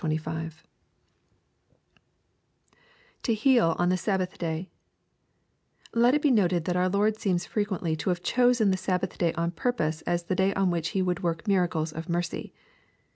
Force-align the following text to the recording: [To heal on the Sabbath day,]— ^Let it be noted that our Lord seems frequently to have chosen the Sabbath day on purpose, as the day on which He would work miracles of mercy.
[To 3.21 3.35
heal 3.35 3.75
on 3.77 3.89
the 3.89 3.97
Sabbath 3.97 4.39
day,]— 4.39 4.71
^Let 5.93 6.15
it 6.15 6.23
be 6.23 6.31
noted 6.31 6.65
that 6.65 6.75
our 6.75 6.89
Lord 6.89 7.19
seems 7.19 7.45
frequently 7.45 7.95
to 7.97 8.09
have 8.09 8.23
chosen 8.23 8.71
the 8.71 8.77
Sabbath 8.77 9.19
day 9.19 9.31
on 9.33 9.51
purpose, 9.51 10.01
as 10.07 10.23
the 10.23 10.33
day 10.35 10.55
on 10.55 10.71
which 10.71 10.89
He 10.97 11.03
would 11.03 11.21
work 11.21 11.47
miracles 11.47 11.93
of 11.93 12.09
mercy. 12.09 12.51